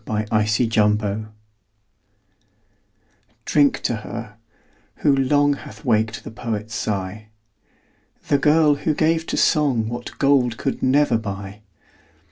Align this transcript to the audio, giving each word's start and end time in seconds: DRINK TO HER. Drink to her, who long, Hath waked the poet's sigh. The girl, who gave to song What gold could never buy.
DRINK 0.07 0.27
TO 0.29 0.81
HER. 0.81 1.31
Drink 3.45 3.81
to 3.81 3.97
her, 3.97 4.37
who 4.95 5.15
long, 5.15 5.53
Hath 5.53 5.85
waked 5.85 6.23
the 6.23 6.31
poet's 6.31 6.73
sigh. 6.73 7.27
The 8.27 8.39
girl, 8.39 8.73
who 8.77 8.95
gave 8.95 9.27
to 9.27 9.37
song 9.37 9.89
What 9.89 10.17
gold 10.17 10.57
could 10.57 10.81
never 10.81 11.19
buy. 11.19 11.61